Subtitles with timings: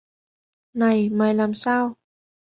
[0.73, 1.95] Này mày làm sao